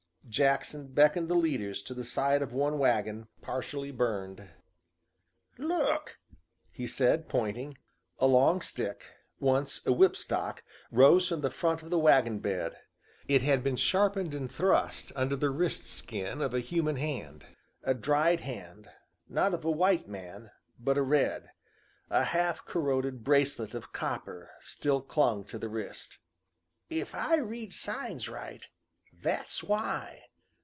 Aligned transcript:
Jackson 0.29 0.87
beckoned 0.87 1.27
the 1.27 1.35
leaders 1.35 1.81
to 1.83 1.93
the 1.93 2.05
side 2.05 2.41
of 2.41 2.53
one 2.53 2.79
wagon, 2.79 3.27
partially 3.41 3.91
burned. 3.91 4.49
"Look," 5.57 6.19
said 6.87 7.19
he, 7.19 7.27
pointing. 7.27 7.77
A 8.17 8.27
long 8.27 8.61
stick, 8.61 9.05
once 9.41 9.85
a 9.85 9.89
whipstock, 9.91 10.63
rose 10.89 11.27
from 11.27 11.41
the 11.41 11.51
front 11.51 11.83
of 11.83 11.89
the 11.89 11.99
wagon 11.99 12.39
bed. 12.39 12.77
It 13.27 13.41
had 13.41 13.61
been 13.61 13.75
sharpened 13.75 14.33
and 14.33 14.49
thrust 14.49 15.11
under 15.17 15.35
the 15.35 15.49
wrist 15.49 15.89
skin 15.89 16.41
of 16.41 16.53
a 16.53 16.61
human 16.61 16.95
hand 16.95 17.45
a 17.83 17.93
dried 17.93 18.39
hand, 18.39 18.89
not 19.27 19.53
of 19.53 19.65
a 19.65 19.71
white 19.71 20.07
man, 20.07 20.51
but 20.79 20.97
a 20.97 21.01
red. 21.03 21.51
A 22.09 22.23
half 22.23 22.63
corroded 22.65 23.25
bracelet 23.25 23.75
of 23.75 23.91
copper 23.91 24.51
still 24.61 25.01
clung 25.01 25.43
to 25.45 25.59
the 25.59 25.67
wrist. 25.67 26.19
"If 26.89 27.13
I 27.13 27.35
read 27.35 27.73
signs 27.73 28.29
right, 28.29 28.65
that's 29.13 29.61
why!" 29.61 30.19